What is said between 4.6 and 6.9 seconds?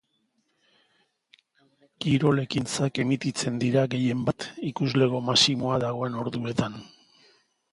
ikuslego maximoa dagoen orduetan.